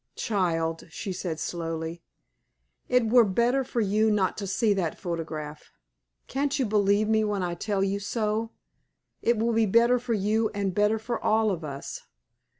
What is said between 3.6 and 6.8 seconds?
for you not to see that photograph. Can't you